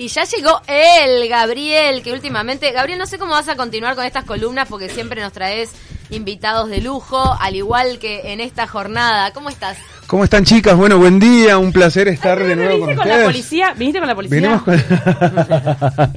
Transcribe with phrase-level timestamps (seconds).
[0.00, 4.04] Y ya llegó él, Gabriel, que últimamente, Gabriel, no sé cómo vas a continuar con
[4.04, 5.72] estas columnas porque siempre nos traes
[6.10, 9.32] invitados de lujo, al igual que en esta jornada.
[9.32, 9.76] ¿Cómo estás?
[10.06, 10.76] ¿Cómo están chicas?
[10.76, 13.18] Bueno, buen día, un placer estar de nuevo con, con ustedes.
[13.18, 13.74] la policía?
[13.76, 14.36] ¿Viniste con la policía?
[14.38, 14.76] Venimos con...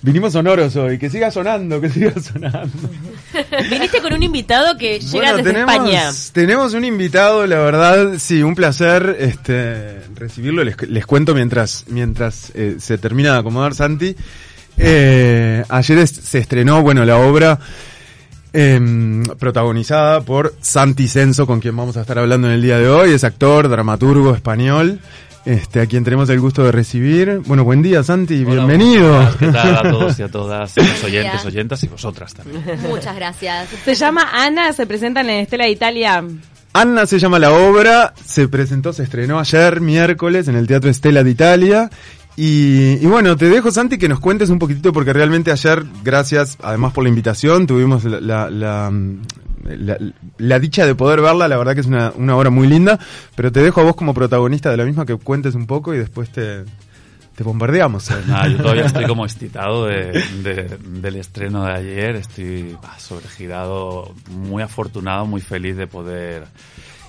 [0.00, 2.68] Vinimos sonoros hoy, que siga sonando, que siga sonando.
[3.70, 6.10] Viniste con un invitado que llega Bueno, desde tenemos, España.
[6.32, 10.62] tenemos un invitado, la verdad, sí, un placer este, recibirlo.
[10.62, 14.14] Les, les cuento mientras, mientras eh, se termina de acomodar Santi.
[14.76, 17.58] Eh, ayer es- se estrenó, bueno, la obra
[18.52, 22.88] em, protagonizada por Santi Censo, con quien vamos a estar hablando en el día de
[22.88, 23.12] hoy.
[23.12, 25.00] Es actor, dramaturgo español.
[25.48, 27.40] Este, a quien tenemos el gusto de recibir.
[27.46, 29.34] Bueno, buen día, Santi, Hola, bienvenido.
[29.38, 32.62] ¿Qué tal a todos y a todas los oyentes, oyentas y vosotras también?
[32.86, 33.70] Muchas gracias.
[33.82, 36.22] Se llama Ana, se presenta en Estela de Italia.
[36.74, 41.24] Anna se llama la obra, se presentó, se estrenó ayer, miércoles, en el Teatro Estela
[41.24, 41.90] de Italia.
[42.36, 46.58] Y, y bueno, te dejo, Santi, que nos cuentes un poquitito, porque realmente ayer, gracias,
[46.62, 48.92] además por la invitación, tuvimos la, la, la,
[49.76, 49.98] la-
[50.38, 52.98] la dicha de poder verla, la verdad que es una, una obra muy linda,
[53.34, 55.98] pero te dejo a vos como protagonista de la misma que cuentes un poco y
[55.98, 56.64] después te,
[57.36, 58.10] te bombardeamos.
[58.26, 64.14] Nada, yo todavía estoy como excitado de- de- del estreno de ayer, estoy bah, sobregirado,
[64.30, 66.44] muy afortunado, muy feliz de poder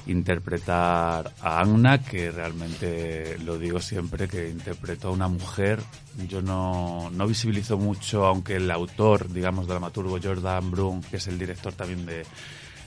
[0.10, 5.80] interpretar a Anna, que realmente lo digo siempre, que interpretó a una mujer.
[6.28, 11.38] Yo no, no visibilizo mucho, aunque el autor, digamos, dramaturgo Jordan Brun, que es el
[11.38, 12.26] director también de,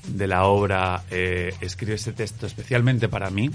[0.08, 3.50] de la obra, eh, escribe este texto especialmente para mí.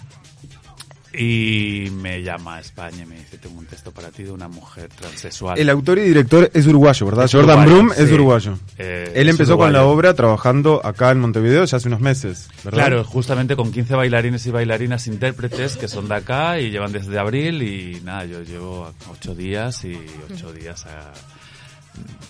[1.14, 4.48] Y me llama a España y me dice, tengo un texto para ti de una
[4.48, 5.58] mujer transexual.
[5.58, 7.26] El autor y director es uruguayo, ¿verdad?
[7.26, 8.14] Es Jordan uruguayo, Brum es sí.
[8.14, 8.60] uruguayo.
[8.78, 9.98] Eh, Él es empezó con la uruguayo.
[9.98, 12.80] obra trabajando acá en Montevideo ya hace unos meses, ¿verdad?
[12.88, 17.18] Claro, justamente con 15 bailarines y bailarinas intérpretes que son de acá y llevan desde
[17.18, 19.98] abril y nada, yo llevo ocho días y
[20.32, 21.14] ocho días a-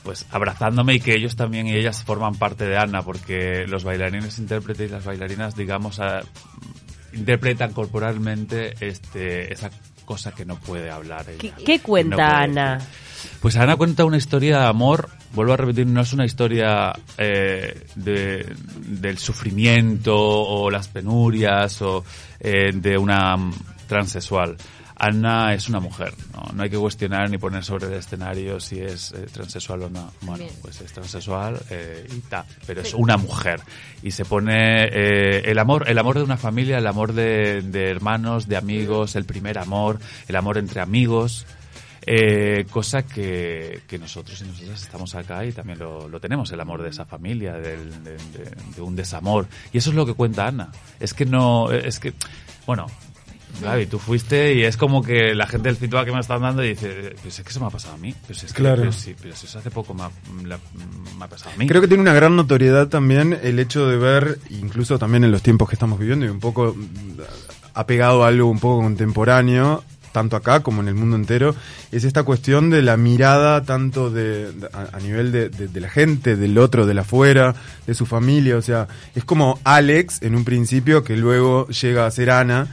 [0.03, 4.39] pues abrazándome y que ellos también y ellas forman parte de Ana porque los bailarines
[4.39, 6.21] intérpretes y las bailarinas digamos a-
[7.17, 9.69] interpretan corporalmente este esa
[10.05, 11.37] cosa que no puede hablar ella.
[11.37, 12.79] ¿Qué, qué cuenta No Ana?
[13.41, 17.85] Pues Ana cuenta una historia de amor, vuelvo a repetir, no es una historia eh,
[17.95, 18.53] de-
[18.85, 22.05] del sufrimiento o las penurias o
[22.39, 23.35] eh, de una
[23.87, 24.55] transexual.
[24.99, 26.51] Ana es una mujer, ¿no?
[26.53, 30.11] no hay que cuestionar ni poner sobre el escenario si es eh, transexual o no.
[30.21, 30.55] Bueno, Bien.
[30.61, 33.61] pues es transexual eh, y ta, pero es una mujer.
[34.01, 37.89] Y se pone eh, el amor, el amor de una familia, el amor de, de
[37.91, 41.45] hermanos, de amigos, el primer amor, el amor entre amigos.
[42.09, 46.61] Eh, cosa que, que nosotros y nosotras estamos acá y también lo, lo tenemos, el
[46.61, 49.45] amor de esa familia, del- de, de- de un desamor.
[49.73, 50.69] Y eso es lo que cuenta Ana.
[51.01, 52.13] Es que no, es que,
[52.65, 52.85] bueno,
[53.61, 56.61] Gaby, tú fuiste y es como que la gente del feedback que me están dando
[56.61, 58.13] dice, pues es que eso me ha pasado a mí.
[58.25, 58.77] Pues es que, Claro.
[58.81, 60.09] pero sí, pero si eso hace poco me ha,
[60.45, 60.59] la-
[61.17, 61.67] me ha pasado a mí.
[61.67, 65.41] Creo que tiene una gran notoriedad también el hecho de ver, incluso también en los
[65.41, 67.21] tiempos que estamos viviendo y un poco mm,
[67.73, 71.53] apegado a algo un poco contemporáneo, tanto acá como en el mundo entero,
[71.91, 75.79] es esta cuestión de la mirada tanto de, de- a, a nivel de, de- de
[75.79, 77.53] la gente, del otro, del afuera,
[77.85, 82.11] de su familia, o sea, es como Alex en un principio que luego llega a
[82.11, 82.67] ser Ana.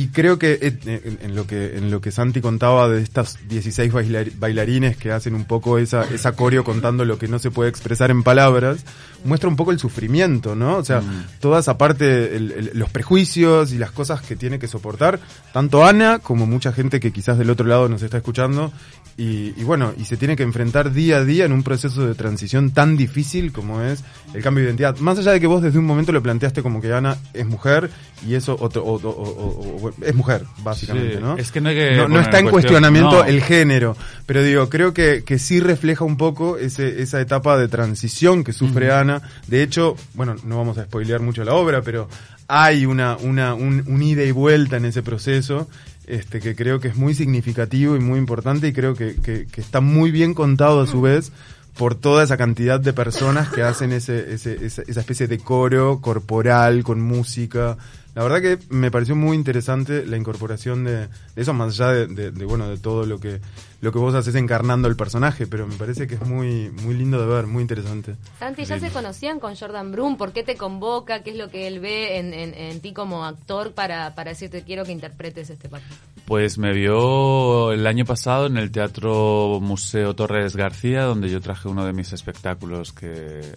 [0.00, 3.36] Y creo que eh, en, en lo que en lo que Santi contaba de estas
[3.48, 7.50] 16 bailar- bailarines que hacen un poco esa esa coreo contando lo que no se
[7.50, 8.84] puede expresar en palabras,
[9.24, 10.76] muestra un poco el sufrimiento, ¿no?
[10.76, 11.02] O sea,
[11.40, 15.18] toda esa parte, el- el- los prejuicios y las cosas que tiene que soportar,
[15.52, 18.72] tanto Ana como mucha gente que quizás del otro lado nos está escuchando,
[19.16, 22.14] y, y bueno, y se tiene que enfrentar día a día en un proceso de
[22.14, 24.96] transición tan difícil como es el cambio de identidad.
[24.98, 27.90] Más allá de que vos desde un momento lo planteaste como que Ana es mujer
[28.24, 31.36] y eso otro, o- o- o- o- es mujer, básicamente, Sí, ¿no?
[31.36, 33.24] es que no hay que no, está en en cuestión- cuestionamiento no.
[33.24, 37.68] el género, pero digo, creo que, que sí refleja un poco ese, esa etapa de
[37.68, 39.22] transición que sufre Ana.
[39.46, 42.08] De hecho, bueno, no vamos a spoilear mucho la obra, pero
[42.48, 45.68] hay una, una, un, un ida y vuelta en ese proceso.
[46.06, 49.60] Este, que creo que es muy significativo y muy importante y creo que, que, que
[49.60, 51.32] está muy bien contado a su vez
[51.76, 56.82] por toda esa cantidad de personas que hacen ese, ese, esa especie de coro corporal
[56.82, 57.76] con música.
[58.18, 62.06] La verdad que me pareció muy interesante la incorporación de, de eso, más allá de,
[62.08, 63.40] de- de, bueno, de todo lo que,
[63.80, 67.20] lo que vos haces encarnando el personaje, pero me parece que es muy, muy lindo
[67.20, 68.16] de ver, muy interesante.
[68.40, 70.16] Santi, ¿ya se conocían con Jordan Brum?
[70.16, 71.22] ¿Por qué te convoca?
[71.22, 74.64] ¿Qué es lo que él ve en, en- en ti como actor para, para decirte
[74.64, 75.86] quiero que interpretes este papel?
[76.24, 81.68] Pues me vio el año pasado en el Teatro Museo Torres García, donde yo traje
[81.68, 83.06] uno de mis espectáculos que,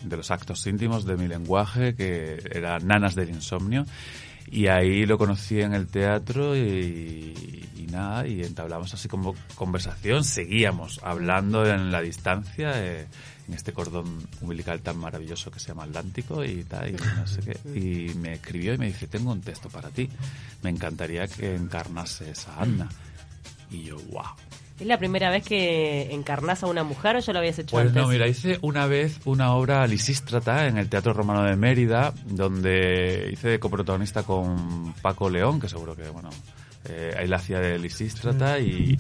[0.03, 3.85] de los actos íntimos de mi lenguaje, que era Nanas del Insomnio.
[4.51, 10.24] Y ahí lo conocí en el teatro y, y nada, y entablamos así como conversación,
[10.24, 12.74] seguíamos hablando en la distancia.
[12.75, 13.07] eh,
[13.48, 17.42] en este cordón umbilical tan maravilloso que se llama Atlántico y tal, y no sé
[17.42, 17.59] qué.
[17.77, 20.09] Y me escribió y me dice, tengo un texto para ti.
[20.62, 22.88] Me encantaría que encarnases a Anna.
[23.69, 24.24] Y yo, wow.
[24.81, 27.89] ¿Es la primera vez que encarnas a una mujer o ya lo habías hecho Pues
[27.89, 28.01] antes?
[28.01, 33.29] no, mira, hice una vez una obra Lisístrata en el Teatro Romano de Mérida, donde
[33.31, 36.31] hice de coprotagonista con Paco León, que seguro que, bueno,
[36.85, 38.97] eh, él hacía de Lisístrata y,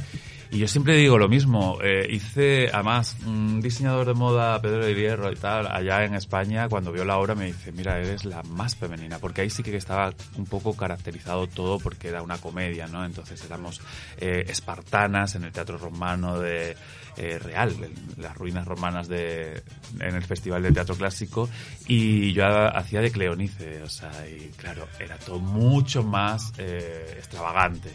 [0.51, 1.77] y yo siempre digo lo mismo.
[1.81, 6.67] eh, hice, además, un diseñador de moda, Pedro de Hierro y tal, allá en España,
[6.69, 9.75] cuando vio la obra me dice, mira, eres la más femenina, porque ahí sí que
[9.77, 13.05] estaba un poco caracterizado todo porque era una comedia, ¿no?
[13.05, 13.79] Entonces éramos
[14.17, 16.75] eh, espartanas en el Teatro Romano de
[17.17, 19.63] eh, Real, en las ruinas romanas de,
[19.99, 21.49] en el Festival de Teatro Clásico,
[21.87, 27.15] y yo ha- hacía de Cleonice, o sea, y claro, era todo mucho más eh,
[27.17, 27.89] extravagante.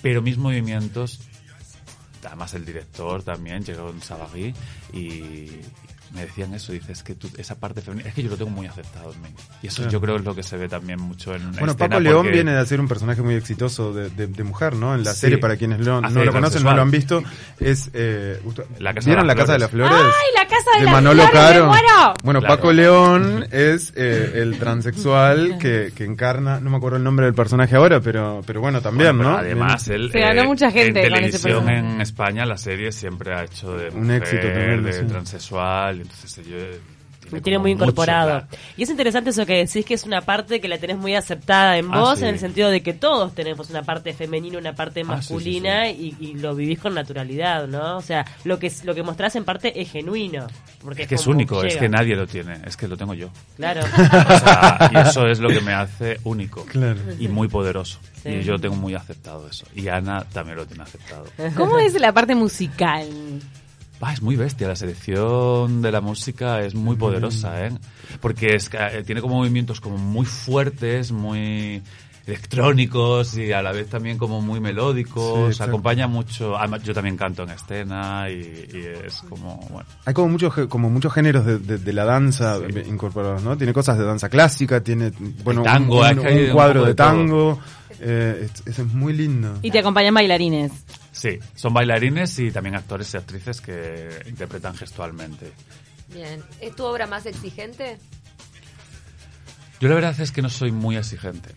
[0.00, 1.20] Pero mis movimientos
[2.32, 4.54] además el director también, Jérôme Savary,
[4.94, 5.50] y
[6.14, 8.66] me decían eso, dices que tú, esa parte femenina, es que yo lo tengo muy
[8.66, 9.28] aceptado en mí.
[9.62, 9.90] Y eso Claro.
[9.92, 12.52] yo creo es lo que se ve también mucho en Bueno, Paco León porque- viene
[12.52, 14.94] de hacer un personaje muy exitoso de, de- de mujer, ¿no?
[14.94, 15.20] En la Sí.
[15.20, 17.22] serie, para quienes lo- no lo conocen, no lo han visto,
[17.60, 17.90] es...
[17.94, 19.92] Eh, usted- La Casa ¿Vieron de La las Casa de las Flores?
[19.96, 22.14] ¡Ay, la casa de, de las Manolo flores, Caro.
[22.22, 22.56] Bueno, Claro.
[22.56, 27.34] Paco León es eh, el transexual que, que encarna, no me acuerdo el nombre del
[27.34, 29.38] personaje ahora, pero, pero bueno, también, Bueno, ¿no?
[29.38, 31.94] Además, él Se ganó eh, mucha gente en con ese televisión personaje.
[31.94, 35.06] en España la serie siempre ha hecho de Un mujer, éxito tremendo, de sí.
[35.06, 36.56] transexual, entonces yo
[37.30, 38.28] Me tiene muy mucho, incorporado.
[38.40, 38.46] claro.
[38.76, 41.78] Y es interesante eso que decís que es una parte que la tenés muy aceptada
[41.78, 42.24] en Ah, vos, sí.
[42.24, 45.32] en el sentido de que todos tenemos una parte femenina, una parte Ah, sí, sí,
[45.34, 47.96] masculina Y, y lo vivís con naturalidad, ¿no?
[47.96, 50.46] O sea, lo que lo que mostrás en parte es genuino.
[50.82, 53.30] Porque Es que es único, es que nadie lo tiene, es que lo tengo yo.
[53.56, 53.82] Claro.
[53.82, 56.98] O sea, y eso es lo que me hace único Claro.
[57.20, 57.98] y muy poderoso.
[58.22, 58.30] Sí.
[58.30, 59.64] Y yo tengo muy aceptado eso.
[59.74, 61.24] Y Ana también lo tiene aceptado.
[61.56, 63.06] ¿Cómo es la parte musical?
[64.00, 67.70] Ah, es muy bestia, la selección de la música es muy poderosa, ¿eh?
[68.20, 71.80] Porque es, eh, tiene como movimientos como muy fuertes, muy
[72.26, 75.70] electrónicos y a la vez también como muy Sí, melódicos, exacto.
[75.72, 78.34] acompaña mucho, además yo también canto en escena y,
[78.72, 82.58] y es como, bueno, Hay como muchos como muchos géneros de, de- de la danza
[82.58, 82.80] Sí.
[82.88, 83.56] incorporados, ¿no?
[83.56, 85.12] Tiene cosas de danza clásica, tiene
[85.44, 87.58] bueno tango, un, es un- un cuadro de de tango.
[88.04, 89.58] Eh, es, es muy lindo.
[89.62, 90.72] Y te acompañan bailarines.
[91.12, 95.52] Sí, son bailarines y también actores y actrices que interpretan gestualmente.
[96.08, 96.42] Bien.
[96.60, 97.98] ¿Es tu obra más exigente?
[99.80, 101.50] Yo la verdad es que no soy muy exigente,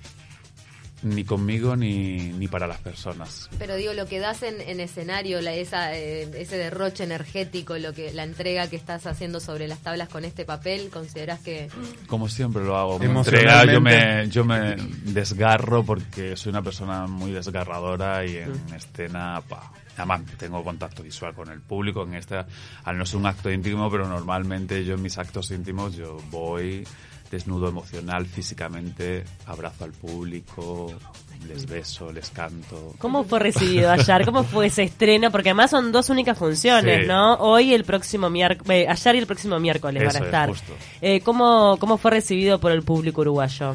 [1.06, 3.50] ni conmigo ni, ni para las personas.
[3.60, 7.94] Pero digo, lo que das en, en escenario, la, esa, eh, ese derroche energético, lo
[7.94, 11.70] que la entrega que estás haciendo sobre las tablas con este papel, ¿consideras que
[12.08, 12.98] Como siempre lo hago.
[12.98, 13.70] Me Emocionalmente.
[13.70, 14.76] entrega, yo me, yo me
[15.12, 19.72] desgarro porque soy una persona muy desgarradora y en escena, pa.
[19.98, 22.46] Además, tengo contacto visual con el público en esta,
[22.84, 26.84] al no ser un acto íntimo, pero normalmente yo en mis actos íntimos yo voy
[27.32, 30.94] desnudo emocional, físicamente, abrazo al público,
[31.48, 32.94] les beso, les canto.
[33.00, 34.26] ¿Cómo fue recibido ayer?
[34.26, 35.32] ¿Cómo fue ese estreno?
[35.32, 37.08] Porque además son dos únicas funciones, Sí.
[37.08, 37.36] ¿no?
[37.36, 40.50] Hoy y el próximo miércoles, ayer y el próximo miércoles Eso van a es, estar.
[40.50, 40.74] justo.
[41.02, 43.74] Eh, ¿cómo, ¿Cómo fue recibido por el público uruguayo?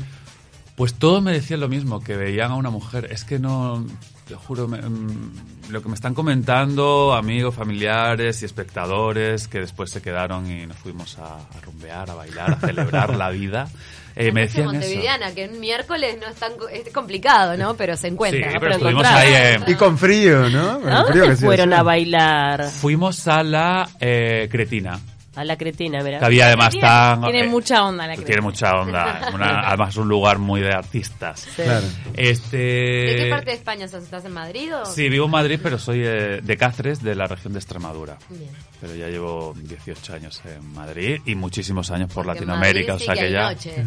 [0.76, 3.08] Pues todos me decían lo mismo, que veían a una mujer.
[3.10, 3.84] Es que no,
[4.30, 5.32] te juro, me- mm,
[5.70, 10.76] lo que me están comentando amigos, familiares y espectadores que después se quedaron y nos
[10.78, 13.68] fuimos a, a rumbear, a bailar, a celebrar la vida,
[14.16, 14.72] eh, me decían eso.
[14.74, 17.74] montevideana, que un miércoles no es tan es complicado, ¿no?
[17.74, 18.48] Pero se Sí, encuentra.
[18.48, 19.26] pero, pero estuvimos encontrás.
[19.26, 19.32] ahí.
[19.34, 20.80] eh, Y con frío, ¿no?
[20.88, 22.68] ¿A frío que sí fueron a bailar?
[22.70, 24.98] fuimos a la eh, Cretina,
[25.36, 27.22] A la cretina, que había además Tiene- tan...
[27.22, 28.42] Tiene eh, mucha onda la Tiene cretina.
[28.44, 29.30] mucha onda.
[29.32, 31.40] una- además un lugar muy de artistas.
[31.54, 31.62] Sí.
[31.62, 31.86] Claro.
[32.14, 32.56] Este...
[32.58, 34.02] ¿De qué parte de España sos?
[34.02, 34.84] ¿Estás en Madrid o...?
[34.86, 38.18] Sí, vivo en Madrid, pero soy eh, de Cáceres, de la región de Extremadura.
[38.28, 38.50] Bien.
[38.80, 43.14] Pero ya llevo 18 años en Madrid y muchísimos años por Porque Latinoamérica, Madrid o
[43.14, 43.50] sea que ya...
[43.50, 43.84] noche.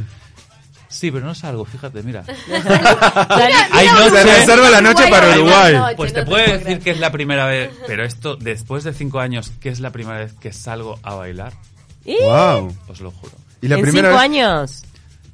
[0.93, 2.23] Sí, pero no salgo, fíjate, mira.
[3.71, 4.23] Hay Se noche.
[4.23, 7.11] reserva la noche para Uruguay, no, Pues no te te puedo decir que es la
[7.11, 10.99] primera vez, pero esto, después de cinco años, que es la primera vez que salgo
[11.03, 11.53] a bailar,
[12.05, 12.15] ¿Y?
[12.21, 12.75] Wow.
[12.87, 13.33] os lo juro.
[13.61, 14.83] Y la ¿En primera cinco vez- años?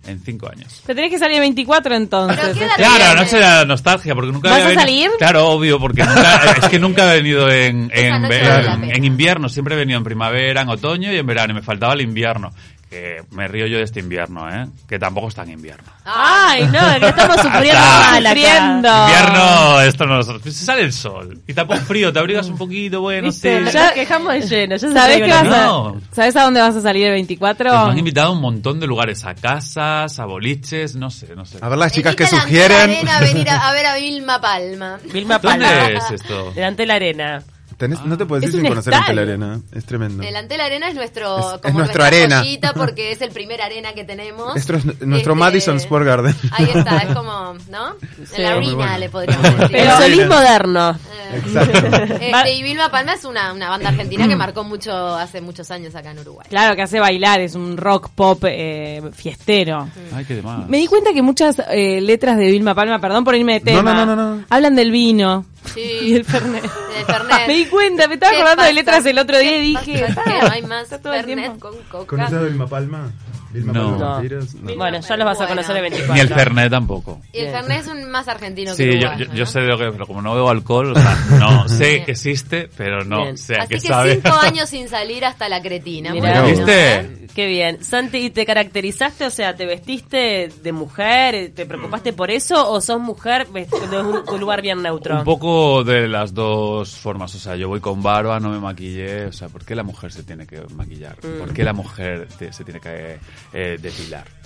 [0.08, 0.82] En cinco años.
[0.86, 2.40] Te tenés que salir el 24 entonces.
[2.40, 5.10] Pero ¿qué edad Claro, de la nostalgia, porque nunca ¿Vas había a salir?
[5.18, 9.76] Claro, obvio, porque nunca, es que nunca he venido en, en, en- en invierno, siempre
[9.76, 12.54] he venido en primavera, en otoño y en verano, y me faltaba el invierno.
[12.90, 14.68] Que me río yo de este invierno, ¿eh?
[14.88, 15.92] Que tampoco está en invierno.
[16.06, 18.24] Ay, no, que estamos sufriendo mal.
[18.26, 18.90] Sufriendo.
[19.04, 21.40] Invierno, esto no se sale el sol.
[21.48, 23.50] Y tampoco frío, te abrigas un poquito, bueno, sí.
[23.72, 24.80] Ya quejamos de lleno.
[24.80, 25.56] ¿Sabés, siempre qué vas mismo.
[25.56, 26.02] a, No.
[26.12, 27.72] ¿Sabés a dónde vas a salir el 24?
[27.72, 31.46] Nos han invitado a un montón de lugares, a casas, a boliches, no sé, no
[31.46, 31.60] sé.
[31.62, 33.08] A ver las chicas que Venite sugieren.
[33.08, 35.00] A venir a, a ver a Vilma Palma.
[35.14, 35.88] Vilma ¿Dónde Palma.
[35.90, 36.52] es esto?
[36.54, 37.44] Delante de la arena.
[37.80, 39.46] Tenés- no te puedes Es ir sin conocer ante la estadio.
[39.46, 39.62] arena.
[39.72, 40.22] Es tremendo.
[40.22, 42.44] El Antel Arena es nuestro, Es- es como nuestro nuestra arena.
[42.76, 44.54] porque es el primer arena que tenemos.
[44.54, 46.36] Nuestro, nuestro Este, Madison Square Garden.
[46.52, 47.96] Ahí está, es como, ¿no?
[48.26, 48.42] Sí.
[48.42, 48.98] la arena bueno.
[48.98, 49.76] le podríamos decir.
[49.78, 51.00] El solís moderno.
[51.36, 52.16] Exacto.
[52.22, 55.96] este, y Vilma Palma es una, una banda argentina que marcó mucho hace muchos años
[55.96, 56.48] acá en Uruguay.
[56.50, 59.88] Claro, que hace bailar, es un rock pop eh, fiestero.
[60.14, 60.68] Ay, qué demás.
[60.68, 63.94] Me di cuenta que muchas eh, letras de Vilma Palma, perdón por irme de tema,
[63.94, 64.46] no, no, no, no.
[64.50, 65.82] hablan del vino Sí.
[66.02, 66.64] y del Fernet.
[67.48, 70.06] Me di cuenta, me estaba ¿Qué acordando de letras el otro día y ¿Qué dije,
[70.08, 70.22] pasa?
[70.26, 70.46] ah, ¿Qué?
[70.48, 72.08] ¿No hay más el Fernet con coca?
[72.08, 73.12] ¿Conoces a Vilma Palma?
[73.52, 73.98] Vilma No.
[73.98, 74.22] No.
[74.76, 76.14] Bueno, ya los vas a conocer el 24.
[76.14, 77.20] Ni el Fernet tampoco.
[77.34, 79.36] Y el Fernet es un más argentino Sí, que yo, uruguayo, yo, ¿no?
[79.38, 82.12] yo sé de lo que, pero como no bebo alcohol, o sea, no, sé que
[82.12, 83.38] existe, pero no Bien.
[83.38, 84.14] sé a Así qué que sabe.
[84.16, 86.12] cinco años sin salir hasta la cretina.
[86.14, 86.42] Mirá.
[86.42, 86.96] bueno, ¿Viste?
[86.96, 87.16] ¿eh?
[87.36, 87.84] Qué bien.
[87.84, 89.26] Santi, ¿y te caracterizaste?
[89.26, 91.52] O sea, ¿te vestiste de mujer?
[91.56, 92.70] ¿Te preocupaste por eso?
[92.72, 93.68] ¿O sos mujer de
[94.02, 95.20] un, un lugar bien neutro?
[95.20, 99.26] Un poco de las dos formas, o sea, yo voy con barba, no me maquillé,
[99.28, 101.18] o sea, ¿por qué la mujer se tiene que maquillar?
[101.18, 103.20] ¿Por qué la mujer te- se tiene que
[103.54, 104.39] eh, depilar?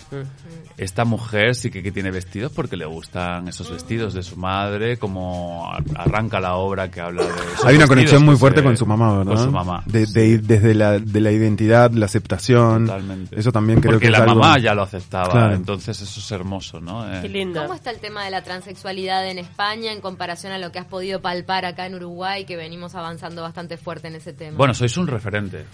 [0.78, 4.98] Esta mujer sí que, que tiene vestidos porque le gustan esos vestidos de su madre,
[4.98, 8.66] como ar- arranca la obra que habla de esos Hay una conexión muy fuerte se-
[8.66, 9.36] con su mamá, ¿verdad?
[9.36, 9.84] Con su mamá.
[9.86, 10.14] De, sí.
[10.14, 12.86] de- desde la, de la identidad, la aceptación.
[12.88, 13.40] Totalmente.
[13.40, 15.56] Eso también creo Porque que es la algo- mamá ya lo aceptaba, Claro.
[15.56, 17.08] entonces eso es hermoso, ¿no?
[17.14, 17.62] Eh, Qué lindo.
[17.62, 20.86] ¿Cómo está el tema de la transexualidad en España en comparación a lo que has
[20.86, 24.58] podido palpar acá en Uruguay, que venimos avanzando bastante fuerte en ese tema?
[24.58, 25.66] Bueno, sois un referente.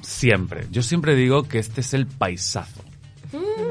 [0.00, 0.66] Siempre.
[0.70, 2.82] Yo siempre digo que este es el paisazo.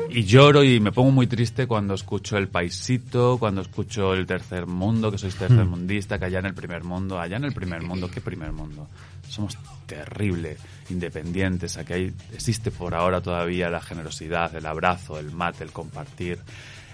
[0.10, 4.66] Y lloro y me pongo muy triste cuando escucho el paisito, cuando escucho el tercer
[4.66, 8.10] mundo, que sois tercermundista, que allá en el primer mundo, allá en el primer mundo,
[8.10, 8.88] ¿qué primer mundo?
[9.28, 10.58] Somos terrible,
[10.90, 16.40] independientes, aquí hay, existe por ahora todavía la generosidad, el abrazo, el mate, el compartir,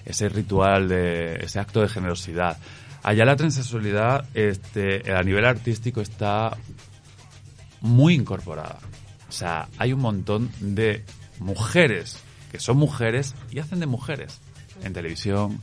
[0.05, 2.57] ese ritual de, ese acto de generosidad.
[3.03, 6.55] Allá la transexualidad, este, a nivel artístico está
[7.81, 8.79] muy incorporada.
[9.27, 11.03] O sea, hay un montón de
[11.39, 12.19] mujeres
[12.51, 14.39] que son mujeres y hacen de mujeres.
[14.83, 15.59] En televisión,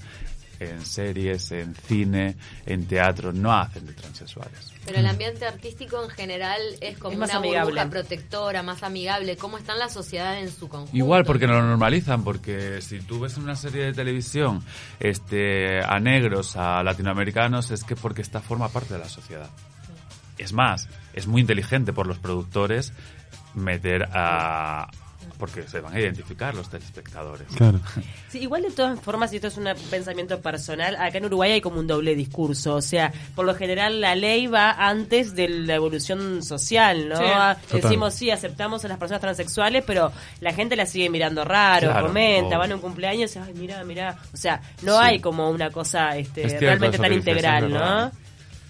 [0.61, 4.73] en series, en cine, en teatro, no hacen de transexuales.
[4.85, 7.71] Pero el ambiente artístico en general es como Es más una amigable.
[7.73, 9.37] burbuja protectora, más amigable.
[9.37, 10.97] ¿Cómo está en la sociedad en su conjunto?
[10.97, 14.63] Igual, porque no lo normalizan, porque si tú ves en una serie de televisión
[14.99, 19.51] este, a negros, a latinoamericanos, es que porque esta forma parte de la sociedad.
[20.39, 22.93] Es más, es muy inteligente por los productores
[23.55, 24.89] meter a...
[25.39, 27.47] porque se van a identificar los telespectadores.
[27.57, 27.81] Claro.
[28.29, 31.61] Sí, igual de todas formas, y esto es un pensamiento personal, acá en Uruguay hay
[31.63, 32.75] como un doble discurso.
[32.75, 37.17] O sea, por lo general la ley va antes de la evolución social, ¿no?
[37.17, 37.23] Sí.
[37.27, 37.57] Ah.
[37.73, 42.07] Decimos, sí, aceptamos a las personas transexuales, pero la gente la sigue mirando raro, Claro,
[42.09, 42.59] comenta, obvio.
[42.59, 44.19] van a un cumpleaños y, ay, mira, mira.
[44.35, 45.05] O sea, no Sí.
[45.05, 47.73] hay como una cosa este, Es cierto realmente tan integral.
[47.73, 48.13] ¿no?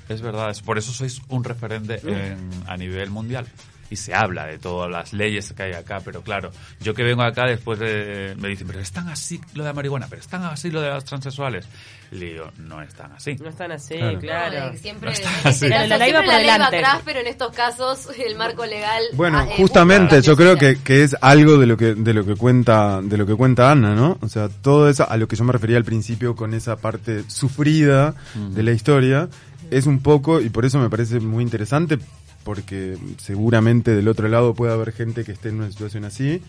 [0.08, 3.46] Es verdad, es por eso sois un referente en- a nivel mundial.
[3.90, 7.22] Y se habla de todas las leyes que hay acá, pero claro, yo que vengo
[7.22, 10.70] acá después de, me dicen, pero están así lo de la marihuana, pero están así
[10.70, 11.66] lo de las transexuales.
[12.10, 13.34] Le digo, no están así.
[13.36, 14.18] No están así, Claro.
[14.18, 14.72] claro.
[14.72, 15.68] No, siempre, No está en este así.
[15.68, 16.76] caso, La ley va siempre por la ley va delante.
[16.78, 19.02] atrás, pero en estos casos el marco legal.
[19.14, 22.24] Bueno, ah, eh, justamente yo creo que, que es algo de lo que de lo
[22.24, 24.18] que cuenta de lo que cuenta Ana, ¿no?
[24.22, 27.24] O sea, todo eso a lo que yo me refería al principio con esa parte
[27.28, 29.28] sufrida de la historia
[29.70, 31.98] es un poco y por eso me parece muy interesante
[32.48, 36.40] porque seguramente del otro lado puede haber gente que esté en una situación así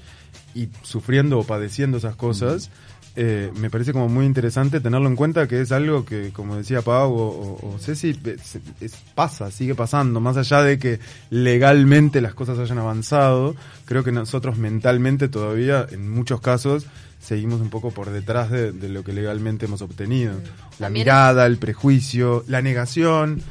[0.56, 2.70] y sufriendo o padeciendo esas cosas.
[3.16, 6.82] eh, me parece como muy interesante tenerlo en cuenta que es algo que, como decía
[6.84, 11.00] Pau o, o- o Ceci, es- es- pasa, sigue pasando, más allá de que
[11.32, 16.86] legalmente las cosas hayan avanzado, creo que nosotros mentalmente todavía, en muchos casos,
[17.20, 20.34] seguimos un poco por detrás de, de lo que legalmente hemos obtenido.
[20.80, 23.42] La mirada, el prejuicio, la negación.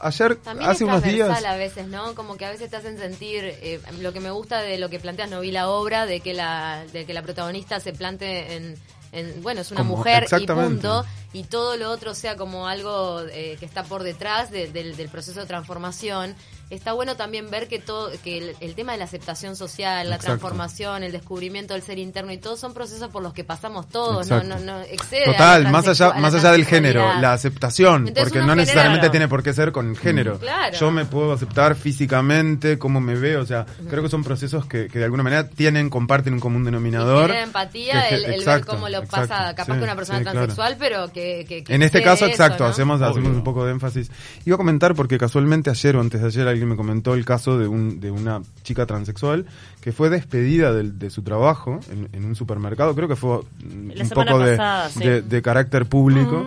[0.00, 1.44] Ayer, También hace es unos días...
[1.44, 2.14] a veces, ¿no?
[2.14, 4.98] Como que a veces te hacen sentir, eh, lo que me gusta de lo que
[4.98, 8.76] planteas, no vi la obra, de que la, de que la protagonista se plante en,
[9.12, 13.20] en- bueno, es una Como- mujer y punto, y todo lo otro sea como algo
[13.30, 16.34] eh, que está por detrás de- del, del proceso de transformación,
[16.70, 20.16] está bueno también ver que todo que el, el tema de la aceptación social, la
[20.16, 20.26] Exacto.
[20.38, 24.28] transformación, el descubrimiento del ser interno y todo son procesos por los que pasamos todos,
[24.28, 24.64] no, Exacto.
[24.64, 28.24] no, no excede a la Total, más allá, más allá del género, la aceptación, Entonces
[28.24, 30.38] porque no genera- necesariamente tiene por qué ser con el género.
[30.38, 30.76] Claro.
[30.76, 34.88] Yo me puedo aceptar físicamente, cómo me veo, o sea, creo que son procesos que,
[34.88, 37.26] que de alguna manera tienen, comparten un común denominador.
[37.28, 40.18] genera empatía que- el, el ver cómo lo exacto, pasa capaz sí, que una persona
[40.18, 40.38] sí, claro.
[40.38, 42.70] transexual, pero que, que- que En este caso, eso, exacto, ¿no?
[42.70, 43.38] hacemos, hacemos Obvio.
[43.38, 44.10] un poco de énfasis.
[44.44, 47.58] Iba a comentar porque casualmente ayer o antes de ayer alguien me comentó el caso
[47.58, 49.46] de, un, de una chica transexual
[49.80, 52.94] que fue despedida del- de, su trabajo en, en un supermercado.
[52.94, 55.00] Creo que fue mm, un poco de, pasada, sí.
[55.00, 56.46] de- de carácter público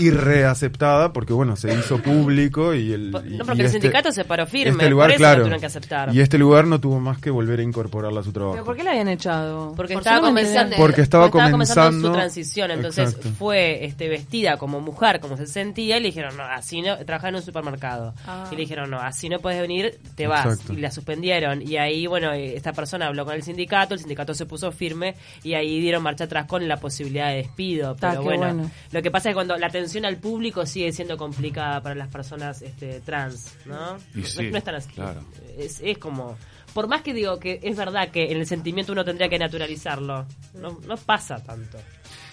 [0.00, 3.08] y reaceptada porque, bueno, se hizo público y el...
[3.28, 5.40] Y- no, porque y el sindicato se paró firme, Este lugar, por eso claro.
[5.42, 6.14] tuvieron que aceptar.
[6.14, 8.54] Y este lugar no tuvo más que volver a incorporarla a su trabajo.
[8.54, 9.74] ¿Pero por qué la habían echado?
[9.76, 13.30] Porque Por estaba comenzando, Porque estaba comenzando comenzando- su transición, entonces Exacto.
[13.38, 17.28] fue este vestida como mujer, como se sentía, y le dijeron, no, así no, trabajaba
[17.30, 18.14] en un supermercado.
[18.26, 18.48] Ah.
[18.50, 20.46] Y le dijeron, no, así no puedes venir, te vas.
[20.46, 20.72] Exacto.
[20.72, 21.62] Y la suspendieron.
[21.62, 25.14] Y ahí, bueno, eh, esta persona habló con el sindicato, el sindicato se puso firme,
[25.42, 27.94] y ahí dieron marcha atrás con la posibilidad de despido.
[27.94, 28.70] Ta, Pero bueno, bueno.
[28.92, 32.08] lo que pasa es que cuando la atención al público sigue siendo complicada para las
[32.08, 33.96] personas este, trans, ¿no?
[34.14, 34.90] Y No- sí, no, es tan así.
[34.92, 35.22] claro.
[35.58, 36.36] Es, es como...
[36.74, 40.24] Por más que digo que es verdad que en el sentimiento uno tendría que naturalizarlo,
[40.54, 41.78] no, no pasa tanto.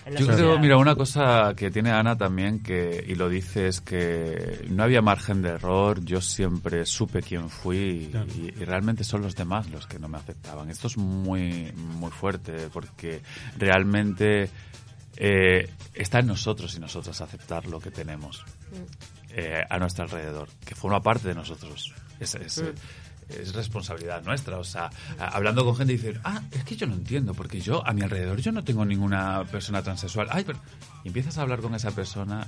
[0.05, 0.35] Yo sociedad.
[0.37, 4.83] creo, mira, una cosa que tiene Ana también, que, y lo dice, es que no
[4.83, 8.27] había margen de error, yo siempre supe quién fui Claro.
[8.37, 10.69] y- y realmente son los demás los que no me aceptaban.
[10.69, 13.21] Esto es muy, muy fuerte porque
[13.57, 14.49] realmente
[15.17, 18.43] eh, está en nosotros y nosotras aceptar lo que tenemos
[19.29, 21.93] eh, a nuestro alrededor, que forma parte de nosotros.
[22.19, 22.63] Es, es,
[23.29, 24.57] es responsabilidad nuestra.
[24.57, 27.93] O sea, hablando con gente dicen, ah, es que yo no entiendo, porque yo a
[27.93, 30.27] mi alrededor yo no tengo ninguna persona transexual.
[30.31, 30.59] Ay, pero...
[31.03, 32.47] Y empiezas a hablar con esa persona,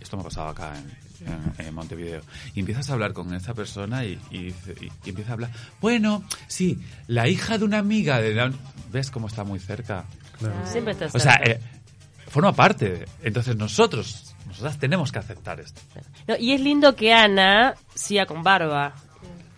[0.00, 1.28] esto me ha pasado acá en,
[1.60, 2.22] en- en Montevideo,
[2.54, 5.50] y empiezas a hablar con esa persona y, y, dice- y- y empieza a hablar,
[5.80, 6.78] bueno, sí,
[7.08, 8.52] la hija de una amiga de...
[8.90, 10.04] ¿Ves cómo está muy cerca?
[10.64, 11.50] Siempre está O sea, cerca.
[11.50, 11.60] eh,
[12.40, 13.04] forma parte.
[13.22, 15.80] Entonces nosotros, nosotras tenemos que aceptar esto.
[16.26, 18.94] No, y es lindo que Ana siga con barba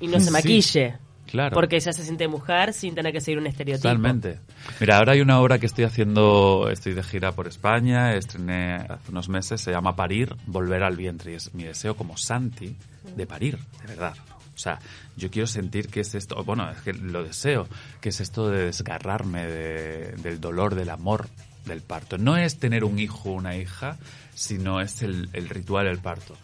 [0.00, 0.98] y no se Sí, maquille.
[1.26, 1.54] Claro.
[1.54, 3.82] Porque ella se siente mujer sin tener que seguir un estereotipo.
[3.88, 4.40] Totalmente.
[4.80, 9.12] Mira, ahora hay una obra que estoy haciendo, estoy de gira por España, estrené hace
[9.12, 11.30] unos meses, se llama Parir, Volver al vientre.
[11.32, 12.74] Y es mi deseo como Santi
[13.16, 14.14] de parir, de verdad.
[14.52, 14.80] O sea,
[15.16, 17.68] yo quiero sentir que es esto, bueno, es que lo deseo,
[18.00, 21.28] que es esto de desgarrarme de- del dolor, del amor
[21.64, 22.18] del parto.
[22.18, 23.96] No es tener un hijo o una hija,
[24.34, 26.36] sino es el, el ritual del parto.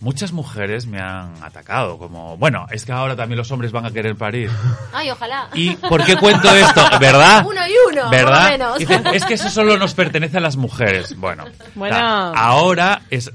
[0.00, 3.90] Muchas mujeres me han atacado, como, bueno, es que ahora también los hombres van a
[3.90, 4.50] querer parir.
[4.94, 5.48] Ay, ojalá.
[5.52, 6.82] ¿Y por qué cuento esto?
[6.98, 7.44] ¿Verdad?
[7.46, 8.48] Uno y uno, ¿verdad?
[8.50, 8.78] menos.
[8.78, 11.14] Dicen, es que eso solo nos pertenece a las mujeres.
[11.18, 11.44] Bueno,
[11.74, 11.94] Bueno.
[11.94, 13.30] o sea, ahora es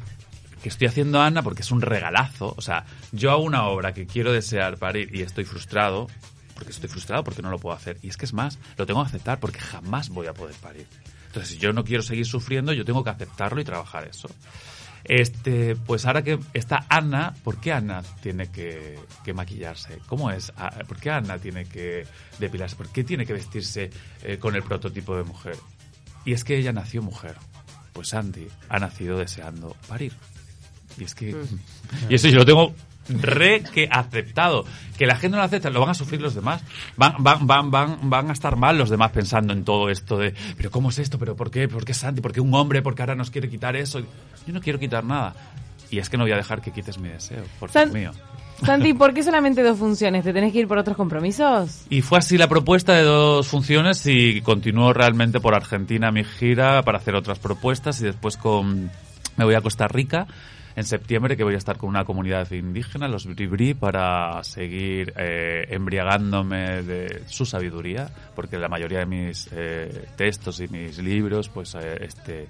[0.64, 2.56] que estoy haciendo Ana porque es un regalazo.
[2.58, 6.08] O sea, yo hago una obra que quiero desear parir y estoy frustrado.
[6.56, 7.98] Porque estoy frustrado porque no lo puedo hacer.
[8.02, 10.88] Y es que es más, lo tengo que aceptar porque jamás voy a poder parir.
[11.28, 14.30] Entonces, si yo no quiero seguir sufriendo, yo tengo que aceptarlo y trabajar eso.
[15.04, 20.00] Este, pues ahora que está Ana, ¿por qué Ana tiene que, que maquillarse?
[20.08, 20.52] ¿Cómo es?
[20.58, 22.08] Ah, ¿Por qué Ana tiene que
[22.40, 22.76] depilarse?
[22.76, 23.92] ¿Por qué tiene que vestirse
[24.24, 25.58] eh, con el prototipo de mujer?
[26.26, 27.36] Y es que ella nació mujer.
[27.94, 30.14] Pues Andy ha nacido deseando parir.
[30.98, 31.36] Y es que.
[32.10, 32.74] Y eso yo lo tengo
[33.10, 34.66] re que aceptado.
[34.98, 36.64] Que la gente no lo acepta, lo van a sufrir los demás.
[36.96, 40.34] Van, van, van, van, van a estar mal los demás pensando en todo esto de,
[40.58, 41.20] pero ¿cómo es esto?
[41.20, 41.68] ¿Pero por qué?
[41.68, 42.22] ¿Por qué Santi?
[42.22, 42.82] ¿Por qué un hombre?
[42.82, 44.00] ¿Por qué ahora nos quiere quitar eso?
[44.00, 45.36] Yo no quiero quitar nada.
[45.92, 48.12] Y es que no voy a dejar que quites mi deseo, porque San- mío.
[48.64, 50.24] Santi, ¿por qué solamente dos funciones?
[50.24, 51.82] ¿Te tenés que ir por otros compromisos?
[51.90, 56.82] Y fue así la propuesta de dos funciones y continuó realmente por Argentina mi gira
[56.84, 58.90] para hacer otras propuestas y después con
[59.36, 60.26] me voy a Costa Rica
[60.76, 65.68] en septiembre que voy a estar con una comunidad indígena, los Bribri, para seguir eh,
[65.70, 71.76] embriagándome de su sabiduría, porque la mayoría de mis eh, textos y mis libros pues
[71.76, 72.48] eh, este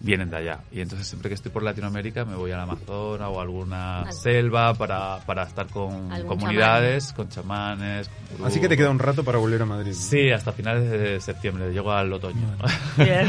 [0.00, 0.60] vienen de allá.
[0.72, 4.12] Y entonces siempre que estoy por Latinoamérica me voy al Amazonas o a alguna Al-
[4.12, 8.08] selva para, para estar con comunidades, con chamanes.
[8.36, 9.92] con Así que te queda un rato para volver a Madrid.
[9.92, 12.46] Sí, hasta finales de septiembre, llego al otoño.
[12.96, 13.28] Bien.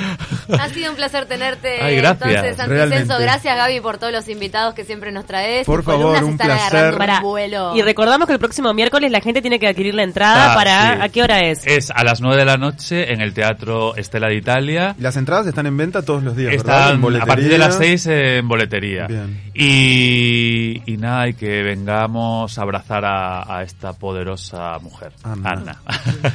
[0.59, 1.81] Ha sido un placer tenerte.
[1.81, 2.59] Ay, gracias.
[2.59, 5.65] Entonces, gracias Gaby por todos los invitados que siempre nos traes.
[5.65, 6.97] Por favor, un placer.
[6.97, 7.21] Pará.
[7.21, 7.75] vuelo.
[7.75, 10.93] Y recordamos que el próximo miércoles la gente tiene que adquirir la entrada Ah, para...
[10.95, 11.01] sí.
[11.01, 11.65] ¿A qué hora es?
[11.65, 14.95] Es a las 9 de la noche en el Teatro Estela de Italia.
[14.99, 16.53] Las entradas están en venta todos los días.
[16.59, 19.07] En Están a partir de las 6 en boletería.
[19.53, 25.51] Y, y nada, y que vengamos a abrazar a, a esta poderosa mujer, Ana.
[25.51, 25.81] Ana.